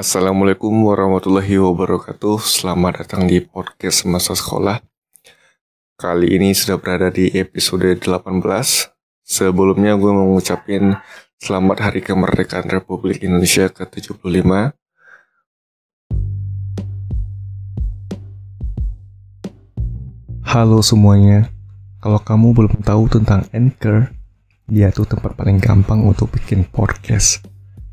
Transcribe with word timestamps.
Assalamualaikum 0.00 0.72
warahmatullahi 0.88 1.60
wabarakatuh. 1.60 2.40
Selamat 2.40 3.04
datang 3.04 3.28
di 3.28 3.44
podcast 3.44 4.08
masa 4.08 4.32
sekolah. 4.32 4.80
Kali 6.00 6.40
ini 6.40 6.56
sudah 6.56 6.80
berada 6.80 7.12
di 7.12 7.28
episode 7.36 7.84
18 7.84 8.08
Sebelumnya 9.20 10.00
gue 10.00 10.08
mau 10.08 10.24
ngucapin 10.32 10.96
Selamat 11.36 11.84
Hari 11.84 12.00
Kemerdekaan 12.00 12.72
Republik 12.72 13.20
Indonesia 13.20 13.68
ke-75 13.68 14.72
Halo 20.48 20.80
semuanya. 20.80 21.52
Kalau 22.00 22.24
kamu 22.24 22.56
belum 22.56 22.74
tahu 22.80 23.04
tentang 23.20 23.44
Anchor 23.52 24.08
Dia 24.64 24.88
tuh 24.96 25.04
tempat 25.04 25.36
paling 25.36 25.60
gampang 25.60 26.00
untuk 26.08 26.32
bikin 26.32 26.64
podcast. 26.64 27.44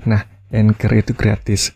Nah, 0.08 0.23
Anchor 0.55 0.95
itu 0.95 1.12
gratis 1.12 1.76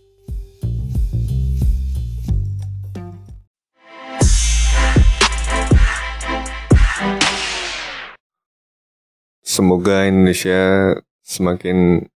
Semoga 9.51 10.07
Indonesia 10.07 10.95
semakin 11.19 12.07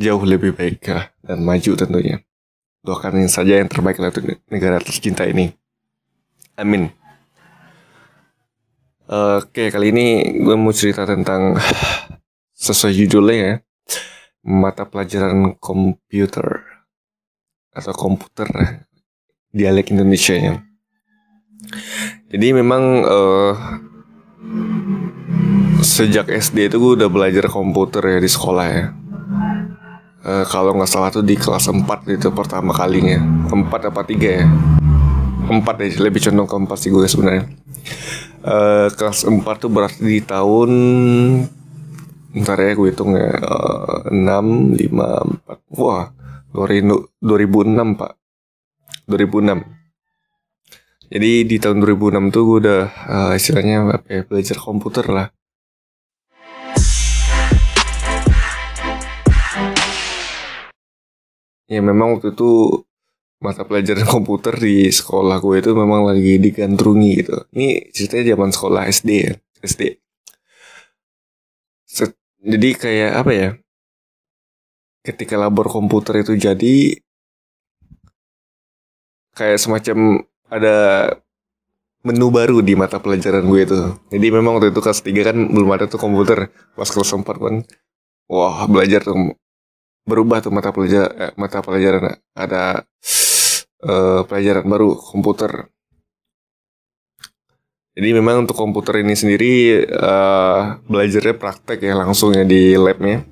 jauh 0.00 0.24
lebih 0.24 0.56
baik 0.56 0.88
ya, 0.88 1.12
dan 1.20 1.44
maju 1.44 1.76
tentunya. 1.76 2.24
Doakan 2.80 3.28
saja 3.28 3.60
yang 3.60 3.68
terbaik 3.68 4.00
untuk 4.00 4.40
negara 4.48 4.80
tercinta 4.80 5.28
ini. 5.28 5.52
Amin. 6.56 6.88
Oke, 9.04 9.68
kali 9.68 9.92
ini 9.92 10.06
gue 10.40 10.56
mau 10.56 10.72
cerita 10.72 11.04
tentang 11.04 11.60
sesuai 12.56 13.04
judulnya 13.04 13.36
ya, 13.36 13.54
mata 14.40 14.88
pelajaran 14.88 15.60
komputer 15.60 16.64
atau 17.68 17.92
komputer 17.92 18.48
dialek 19.52 19.92
Indonesia 19.92 20.32
ya. 20.32 20.64
Jadi 22.32 22.46
memang 22.56 23.04
uh, 23.04 23.52
sejak 25.86 26.26
SD 26.26 26.66
itu 26.66 26.76
gue 26.82 26.92
udah 26.98 27.06
belajar 27.06 27.46
komputer 27.46 28.02
ya 28.02 28.18
di 28.18 28.26
sekolah 28.26 28.66
ya. 28.66 28.84
Uh, 30.26 30.42
kalau 30.50 30.74
nggak 30.74 30.90
salah 30.90 31.14
tuh 31.14 31.22
di 31.22 31.38
kelas 31.38 31.70
4 31.70 31.86
itu 32.10 32.34
pertama 32.34 32.74
kalinya. 32.74 33.22
4 33.46 33.54
apa 33.70 34.02
3 34.02 34.42
ya? 34.42 34.46
4 35.46 35.62
deh, 35.62 35.94
lebih 36.02 36.18
condong 36.26 36.50
ke 36.50 36.56
4 36.66 36.82
sih 36.82 36.90
gue 36.90 37.06
sebenarnya. 37.06 37.46
Uh, 38.42 38.90
kelas 38.98 39.22
4 39.22 39.38
tuh 39.62 39.70
berarti 39.70 40.02
di 40.02 40.18
tahun 40.22 40.70
Ntar 42.36 42.60
ya 42.60 42.76
gue 42.76 42.92
hitung 42.92 43.16
ya 43.16 43.32
uh, 43.32 44.12
6, 44.12 44.76
5, 44.76 44.76
4 44.76 45.80
Wah 45.80 46.12
2006 46.52 47.96
pak 47.96 48.12
2006 49.08 49.64
Jadi 51.16 51.30
di 51.48 51.56
tahun 51.56 51.80
2006 51.80 52.34
tuh 52.34 52.42
gue 52.44 52.58
udah 52.60 52.82
uh, 53.08 53.32
istilahnya 53.32 53.88
apa 53.88 54.08
ya, 54.12 54.20
belajar 54.28 54.60
komputer 54.60 55.08
lah 55.08 55.32
ya 61.66 61.80
memang 61.82 62.18
waktu 62.18 62.34
itu 62.34 62.82
mata 63.42 63.62
pelajaran 63.68 64.06
komputer 64.14 64.54
di 64.56 64.88
sekolah 64.88 65.38
gue 65.42 65.56
itu 65.60 65.70
memang 65.76 66.08
lagi 66.08 66.38
digandrungi 66.40 67.10
gitu. 67.20 67.36
Ini 67.52 67.92
ceritanya 67.92 68.24
zaman 68.36 68.50
sekolah 68.54 68.82
SD 68.88 69.10
ya, 69.12 69.32
SD. 69.62 69.82
Set, 71.86 72.12
jadi 72.42 72.68
kayak 72.74 73.12
apa 73.22 73.32
ya? 73.34 73.48
Ketika 75.06 75.38
labor 75.38 75.70
komputer 75.70 76.26
itu 76.26 76.34
jadi 76.34 76.98
kayak 79.36 79.58
semacam 79.60 80.26
ada 80.50 80.76
menu 82.06 82.30
baru 82.30 82.62
di 82.62 82.74
mata 82.74 82.98
pelajaran 82.98 83.46
gue 83.46 83.60
itu. 83.62 83.80
Jadi 84.10 84.26
memang 84.34 84.58
waktu 84.58 84.74
itu 84.74 84.80
kelas 84.82 85.02
3 85.02 85.28
kan 85.28 85.36
belum 85.50 85.70
ada 85.74 85.86
tuh 85.86 85.98
komputer. 86.02 86.50
Pas 86.74 86.90
kelas 86.90 87.10
4 87.14 87.22
kan 87.38 87.56
wah 88.26 88.66
belajar 88.66 89.02
berubah 90.06 90.38
tuh 90.38 90.54
mata 90.54 90.70
pelajaran 90.70 91.12
eh, 91.18 91.32
mata 91.34 91.58
pelajaran 91.60 92.14
ada 92.32 92.86
uh, 93.82 94.22
pelajaran 94.24 94.64
baru 94.64 94.94
komputer. 94.94 95.66
Jadi 97.96 98.08
memang 98.12 98.44
untuk 98.44 98.60
komputer 98.60 99.00
ini 99.02 99.16
sendiri 99.16 99.82
uh, 99.88 100.78
belajarnya 100.84 101.34
praktek 101.40 101.80
ya 101.80 101.96
langsung 101.96 102.36
ya 102.36 102.44
di 102.44 102.76
labnya. 102.76 103.24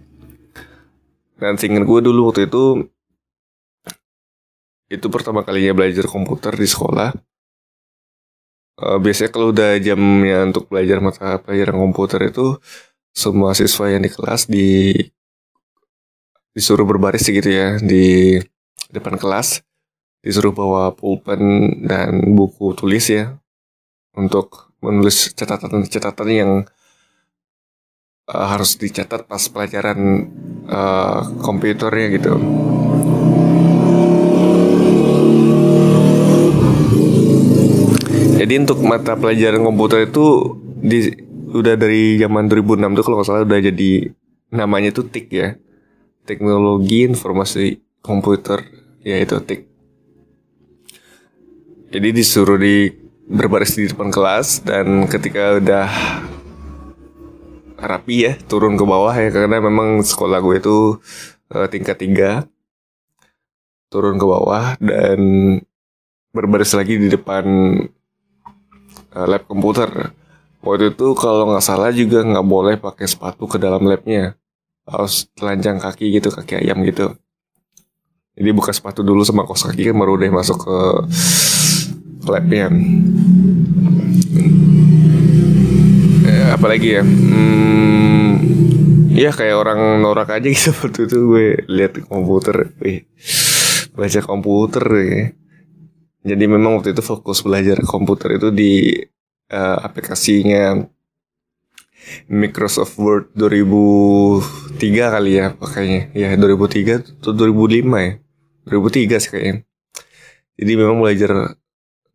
Dan 1.36 1.60
singkat 1.60 1.84
gue 1.84 2.00
dulu 2.00 2.32
waktu 2.32 2.48
itu 2.48 2.88
itu 4.88 5.06
pertama 5.12 5.44
kalinya 5.44 5.76
belajar 5.76 6.08
komputer 6.08 6.56
di 6.56 6.64
sekolah. 6.64 7.12
Uh, 8.74 8.98
biasanya 8.98 9.30
kalau 9.30 9.54
udah 9.54 9.78
jamnya 9.78 10.48
untuk 10.48 10.66
belajar 10.66 10.98
mata 10.98 11.38
pelajaran 11.38 11.78
komputer 11.78 12.32
itu 12.32 12.58
semua 13.14 13.54
siswa 13.54 13.86
yang 13.92 14.02
di 14.02 14.10
kelas 14.10 14.50
di 14.50 14.96
disuruh 16.54 16.86
berbaris 16.86 17.26
gitu 17.26 17.50
ya 17.50 17.82
di 17.82 18.38
depan 18.94 19.18
kelas 19.18 19.66
disuruh 20.22 20.54
bawa 20.54 20.94
pulpen 20.94 21.42
dan 21.84 22.32
buku 22.32 22.72
tulis 22.78 23.10
ya 23.10 23.36
untuk 24.14 24.72
menulis 24.78 25.34
catatan-catatan 25.34 26.28
yang 26.30 26.50
uh, 28.30 28.46
harus 28.48 28.78
dicatat 28.78 29.26
pas 29.26 29.42
pelajaran 29.50 30.30
uh, 30.70 31.26
komputernya 31.42 32.06
gitu. 32.14 32.32
Jadi 38.34 38.54
untuk 38.60 38.84
mata 38.84 39.16
pelajaran 39.16 39.64
komputer 39.64 40.08
itu 40.08 40.56
di 40.84 41.10
udah 41.54 41.74
dari 41.80 42.20
zaman 42.20 42.50
2006 42.50 42.98
tuh 42.98 43.04
kalau 43.04 43.16
nggak 43.20 43.28
salah 43.28 43.46
udah 43.46 43.60
jadi 43.62 43.90
namanya 44.52 44.90
tuh 44.92 45.06
TIK 45.08 45.28
ya 45.32 45.48
teknologi 46.24 47.04
informasi 47.04 47.80
komputer 48.00 48.64
yaitu 49.04 49.36
TIK. 49.40 49.60
Jadi 51.94 52.08
disuruh 52.10 52.58
di 52.58 52.90
berbaris 53.24 53.78
di 53.78 53.86
depan 53.86 54.10
kelas 54.10 54.64
dan 54.66 55.06
ketika 55.08 55.56
udah 55.56 55.88
rapi 57.78 58.28
ya 58.28 58.32
turun 58.48 58.74
ke 58.74 58.84
bawah 58.84 59.12
ya 59.12 59.30
karena 59.30 59.60
memang 59.60 60.00
sekolah 60.00 60.40
gue 60.40 60.56
itu 60.58 60.76
uh, 61.52 61.68
tingkat 61.68 62.00
tiga 62.00 62.30
turun 63.92 64.18
ke 64.18 64.26
bawah 64.26 64.74
dan 64.82 65.20
berbaris 66.34 66.74
lagi 66.74 66.98
di 66.98 67.06
depan 67.12 67.44
uh, 69.14 69.26
lab 69.28 69.46
komputer. 69.46 70.10
Waktu 70.64 70.96
itu 70.96 71.12
kalau 71.14 71.52
nggak 71.52 71.64
salah 71.64 71.92
juga 71.92 72.24
nggak 72.24 72.46
boleh 72.48 72.74
pakai 72.80 73.04
sepatu 73.04 73.44
ke 73.44 73.60
dalam 73.60 73.84
labnya 73.84 74.34
harus 74.84 75.28
telanjang 75.32 75.80
kaki 75.80 76.12
gitu 76.12 76.28
kaki 76.28 76.60
ayam 76.60 76.84
gitu. 76.84 77.16
Jadi 78.34 78.50
buka 78.50 78.74
sepatu 78.74 79.06
dulu 79.06 79.22
sama 79.22 79.46
kos 79.46 79.64
kaki 79.64 79.90
kan 79.92 79.96
baru 79.96 80.18
deh 80.18 80.30
masuk 80.32 80.66
ke 80.66 80.78
labnya. 82.26 82.66
Eh, 86.24 86.46
apalagi 86.50 86.98
ya? 86.98 87.02
Hmm, 87.06 88.30
ya 89.14 89.30
kayak 89.30 89.56
orang 89.56 90.02
norak 90.02 90.34
aja 90.34 90.48
gitu 90.50 90.74
waktu 90.82 91.06
itu 91.06 91.16
gue 91.30 91.46
lihat 91.70 91.92
komputer. 92.10 92.74
Wih, 92.82 93.06
belajar 93.94 94.26
komputer 94.26 94.84
ya. 94.90 95.24
jadi 96.24 96.44
memang 96.48 96.80
waktu 96.80 96.96
itu 96.96 97.04
fokus 97.04 97.44
belajar 97.44 97.84
komputer 97.84 98.40
itu 98.40 98.48
di 98.48 98.96
uh, 99.52 99.78
aplikasinya 99.84 100.88
Microsoft 102.28 102.96
Word 103.00 103.32
2003 103.36 105.14
kali 105.14 105.32
ya 105.40 105.46
pakainya. 105.56 106.10
Ya 106.12 106.32
2003 106.36 107.20
atau 107.20 107.32
2005 107.32 107.84
ya. 108.00 108.12
2003 108.68 109.22
sih 109.22 109.30
kayaknya. 109.32 109.54
Jadi 110.54 110.72
memang 110.78 111.02
belajar 111.02 111.58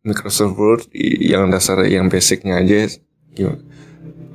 Microsoft 0.02 0.54
Word 0.56 0.82
yang 0.96 1.52
dasar 1.52 1.84
yang 1.84 2.08
basicnya 2.08 2.58
aja 2.58 2.88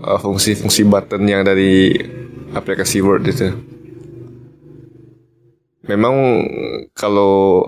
uh, 0.06 0.20
fungsi-fungsi 0.22 0.86
button 0.86 1.26
yang 1.26 1.42
dari 1.42 1.98
aplikasi 2.54 3.02
Word 3.02 3.26
itu. 3.28 3.50
Memang 5.86 6.16
kalau 6.98 7.62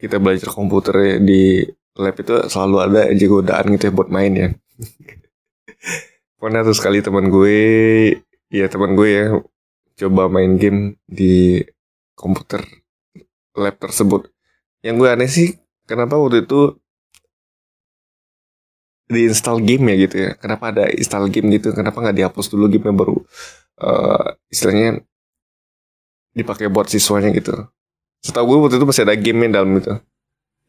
kita 0.00 0.16
belajar 0.16 0.48
komputer 0.48 1.20
di 1.20 1.68
lab 2.00 2.16
itu 2.16 2.34
selalu 2.48 2.76
ada 2.80 3.00
aja 3.12 3.26
godaan 3.28 3.76
gitu 3.76 3.84
ya 3.90 3.92
buat 3.92 4.08
main 4.08 4.32
ya 4.32 4.48
pernah 6.40 6.64
tuh 6.64 6.72
sekali 6.72 7.04
teman 7.04 7.28
gue 7.28 7.56
ya 8.48 8.66
teman 8.72 8.96
gue 8.96 9.08
ya 9.12 9.24
coba 10.00 10.32
main 10.32 10.56
game 10.56 10.96
di 11.04 11.60
komputer 12.16 12.64
lab 13.52 13.76
tersebut. 13.76 14.32
Yang 14.80 14.94
gue 14.96 15.08
aneh 15.12 15.28
sih 15.28 15.48
kenapa 15.84 16.16
waktu 16.16 16.48
itu 16.48 16.80
diinstal 19.10 19.60
game 19.60 19.92
ya 19.92 19.96
gitu 20.08 20.16
ya? 20.16 20.30
Kenapa 20.40 20.72
ada 20.72 20.88
install 20.88 21.28
game 21.28 21.52
gitu? 21.52 21.76
Kenapa 21.76 22.00
nggak 22.00 22.16
dihapus 22.16 22.46
dulu 22.48 22.72
game 22.72 22.88
yang 22.88 22.96
baru? 22.96 23.16
Uh, 23.76 24.36
istilahnya 24.48 25.04
dipakai 26.32 26.72
buat 26.72 26.88
siswanya 26.88 27.34
gitu. 27.36 27.52
Setahu 28.24 28.44
gue 28.48 28.58
waktu 28.64 28.76
itu 28.80 28.86
masih 28.88 29.04
ada 29.04 29.16
game 29.18 29.44
yang 29.44 29.52
dalam 29.52 29.72
itu. 29.76 29.92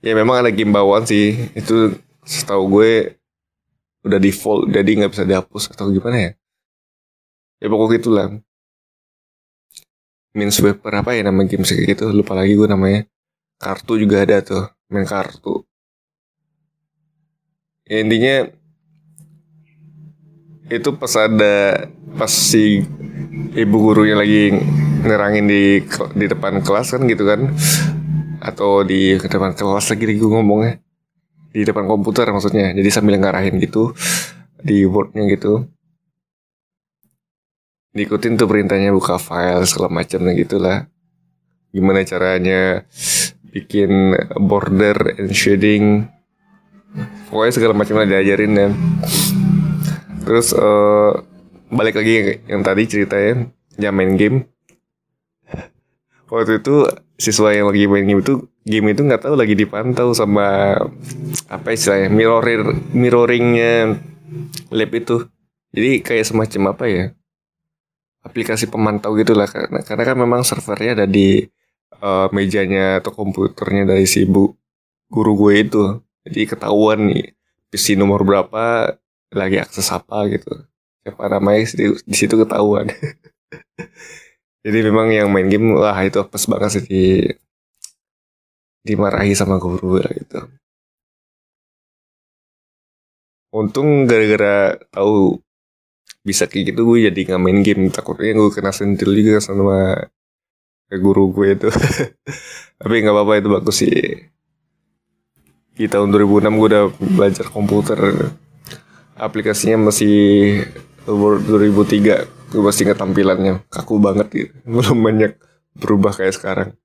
Ya 0.01 0.17
memang 0.17 0.41
ada 0.41 0.51
game 0.51 0.73
bawaan 0.73 1.05
sih. 1.07 1.37
Itu 1.55 1.95
setahu 2.25 2.81
gue 2.81 3.20
udah 4.01 4.17
default 4.17 4.69
jadi 4.73 4.89
nggak 4.97 5.11
bisa 5.13 5.23
dihapus 5.25 5.63
atau 5.73 5.93
gimana 5.93 6.17
ya? 6.17 6.31
Ya 7.61 7.67
pokok 7.69 7.93
gitulah. 7.93 8.41
Means 10.33 10.57
webper 10.63 10.93
apa 10.95 11.13
ya 11.13 11.21
nama 11.27 11.45
game 11.45 11.61
kayak 11.61 11.93
gitu? 11.93 12.09
Lupa 12.09 12.33
lagi 12.33 12.57
gue 12.57 12.65
namanya. 12.65 13.05
Kartu 13.61 14.01
juga 14.01 14.25
ada 14.25 14.41
tuh 14.41 14.65
main 14.89 15.05
kartu. 15.05 15.61
Ya, 17.85 18.01
intinya 18.01 18.49
itu 20.71 20.89
pas 20.95 21.13
ada 21.19 21.85
pas 22.15 22.31
si 22.31 22.81
ibu 23.53 23.75
gurunya 23.83 24.15
lagi 24.15 24.55
nerangin 25.03 25.45
di 25.51 25.83
di 26.15 26.25
depan 26.25 26.63
kelas 26.63 26.97
kan 26.97 27.05
gitu 27.05 27.27
kan? 27.27 27.53
Atau 28.41 28.81
di 28.81 29.19
depan 29.21 29.53
kelas 29.53 29.93
lagi 29.93 30.17
gue 30.17 30.29
ngomongnya 30.31 30.81
di 31.51 31.61
depan 31.67 31.85
komputer 31.85 32.27
maksudnya. 32.31 32.71
Jadi 32.71 32.89
sambil 32.91 33.19
ngarahin 33.19 33.59
gitu 33.59 33.91
di 34.63 34.87
wordnya 34.87 35.27
gitu. 35.29 35.67
Diikutin 37.91 38.39
tuh 38.39 38.47
perintahnya 38.47 38.95
buka 38.95 39.19
file 39.19 39.67
segala 39.67 39.91
macam 39.91 40.23
gitu 40.31 40.57
lah 40.57 40.87
gimana 41.71 42.03
caranya 42.03 42.83
bikin 43.51 44.15
border 44.35 45.15
and 45.19 45.31
shading. 45.31 46.07
Pokoknya 47.31 47.53
segala 47.55 47.73
macam 47.75 47.95
lah 48.03 48.07
diajarin 48.07 48.53
ya. 48.59 48.69
Terus 50.27 50.51
uh, 50.51 51.15
balik 51.71 51.95
lagi 51.95 52.43
yang 52.51 52.61
tadi 52.67 52.83
ceritanya 52.87 53.47
jam 53.79 53.95
main 53.95 54.19
game. 54.19 54.51
Waktu 56.27 56.63
itu 56.63 56.87
siswa 57.15 57.55
yang 57.55 57.71
lagi 57.71 57.87
main 57.87 58.07
game 58.07 58.23
itu 58.23 58.50
game 58.61 58.93
itu 58.93 59.01
nggak 59.01 59.25
tahu 59.25 59.35
lagi 59.37 59.57
dipantau 59.57 60.13
sama 60.13 60.77
apa 61.49 61.67
istilahnya 61.73 62.09
mirroring 62.13 62.93
mirroringnya 62.93 63.97
lab 64.69 64.91
itu. 64.93 65.25
Jadi 65.71 66.03
kayak 66.03 66.25
semacam 66.27 66.61
apa 66.75 66.85
ya 66.87 67.05
aplikasi 68.21 68.69
pemantau 68.69 69.15
gitulah. 69.17 69.49
Karena 69.49 69.81
karena 69.81 70.03
kan 70.05 70.17
memang 70.17 70.41
servernya 70.45 71.03
ada 71.03 71.05
di 71.09 71.41
uh, 72.03 72.27
mejanya 72.35 73.01
atau 73.01 73.11
komputernya 73.15 73.95
dari 73.95 74.05
si 74.05 74.25
bu 74.27 74.53
guru 75.09 75.33
gue 75.47 75.53
itu. 75.61 75.83
Jadi 76.27 76.41
ketahuan 76.45 77.09
nih 77.09 77.33
PC 77.73 77.97
nomor 77.97 78.21
berapa 78.21 78.95
lagi 79.33 79.57
akses 79.57 79.89
apa 79.89 80.27
gitu. 80.29 80.53
Siapa 81.01 81.23
namanya 81.33 81.65
di, 81.73 81.85
di 81.97 82.15
situ 82.15 82.37
ketahuan. 82.37 82.91
Jadi 84.65 84.77
memang 84.85 85.09
yang 85.09 85.33
main 85.33 85.49
game 85.49 85.73
wah 85.73 85.97
itu 86.05 86.21
pas 86.29 86.43
banget 86.45 86.69
sih 86.77 86.83
di 86.85 87.03
dimarahi 88.81 89.33
sama 89.37 89.61
guru 89.61 90.01
gitu. 90.01 90.49
Untung 93.51 94.07
gara-gara 94.07 94.79
tahu 94.89 95.37
bisa 96.21 96.45
kayak 96.47 96.73
gitu 96.73 96.81
gue 96.87 97.11
jadi 97.11 97.19
nggak 97.33 97.41
main 97.41 97.59
game. 97.61 97.91
Takutnya 97.91 98.33
gue 98.37 98.49
kena 98.53 98.71
sentil 98.71 99.11
juga 99.13 99.43
sama 99.43 100.07
guru 100.91 101.31
gue 101.35 101.59
itu. 101.59 101.69
Tapi 102.79 102.93
nggak 103.03 103.13
apa-apa 103.13 103.33
itu 103.37 103.49
bagus 103.51 103.77
sih. 103.83 103.97
Di 105.71 105.85
tahun 105.87 106.11
2006 106.15 106.59
gue 106.59 106.67
udah 106.71 106.85
belajar 107.17 107.45
komputer. 107.51 107.99
Aplikasinya 109.19 109.91
masih 109.91 110.15
Word 111.05 111.45
2003 111.45 112.55
gue 112.55 112.61
pasti 112.63 112.81
inget 112.87 112.97
tampilannya. 112.97 113.67
Kaku 113.67 113.99
banget 113.99 114.27
gitu. 114.31 114.53
Belum 114.79 114.99
banyak 115.03 115.35
berubah 115.75 116.15
kayak 116.15 116.35
sekarang 116.35 116.80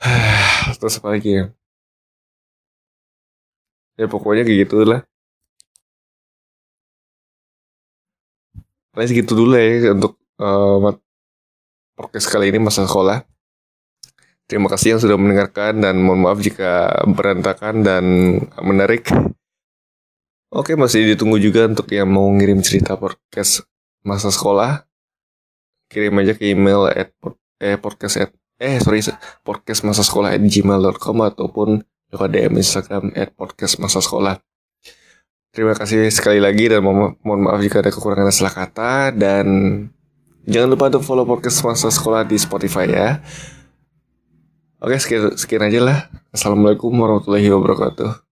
terus 0.80 0.98
apa 0.98 1.08
lagi 1.14 1.30
ya? 1.38 1.44
Ya 4.00 4.06
pokoknya 4.08 4.42
kayak 4.48 4.58
gitu 4.64 4.84
lah. 4.88 5.04
Paling 8.90 9.08
segitu 9.08 9.32
dulu 9.38 9.54
ya 9.54 9.94
untuk 9.94 10.18
uh, 10.42 10.96
podcast 11.94 12.26
kali 12.26 12.50
ini 12.50 12.58
masa 12.58 12.88
sekolah 12.88 13.22
Terima 14.50 14.66
kasih 14.66 14.98
yang 14.98 15.00
sudah 15.00 15.14
mendengarkan 15.14 15.78
dan 15.78 16.02
mohon 16.02 16.26
maaf 16.26 16.42
jika 16.42 16.90
berantakan 17.06 17.86
dan 17.86 18.04
menarik. 18.58 19.06
Oke, 20.50 20.74
masih 20.74 21.06
ditunggu 21.14 21.38
juga 21.38 21.70
untuk 21.70 21.86
yang 21.94 22.10
mau 22.10 22.26
ngirim 22.34 22.58
cerita 22.58 22.98
podcast 22.98 23.62
masa 24.02 24.34
sekolah 24.34 24.82
kirim 25.86 26.18
aja 26.18 26.34
ke 26.34 26.50
email 26.50 26.90
at 26.90 27.14
eh 27.62 27.78
podcast 27.78 28.26
at 28.26 28.30
eh 28.60 28.76
sorry 28.78 29.00
podcast 29.40 29.82
masa 29.88 30.04
sekolah 30.04 30.36
at 30.36 30.44
gmail.com 30.44 31.16
ataupun 31.32 31.80
lewat 32.12 32.28
DM 32.28 32.60
Instagram 32.60 33.10
at 33.16 33.32
podcast 33.32 33.80
masa 33.80 34.04
sekolah 34.04 34.36
terima 35.50 35.74
kasih 35.74 36.06
sekali 36.14 36.38
lagi 36.38 36.70
dan 36.70 36.82
mo 36.82 37.18
mohon 37.26 37.40
maaf 37.42 37.58
jika 37.58 37.82
ada 37.82 37.90
kekurangan 37.90 38.30
salah 38.30 38.54
kata. 38.54 39.10
Dan 39.14 39.46
jangan 40.46 40.68
lupa 40.70 40.90
untuk 40.90 41.02
follow 41.02 41.26
podcast 41.26 41.62
masa 41.66 41.90
sekolah 41.90 42.22
di 42.22 42.38
Spotify 42.38 42.86
ya. 42.86 43.08
Oke 44.80 44.96
sekian, 44.96 45.36
sekian 45.36 45.66
aja 45.66 45.80
lah. 45.82 45.98
Assalamualaikum 46.32 46.94
warahmatullahi 46.94 47.50
wabarakatuh 47.52 48.29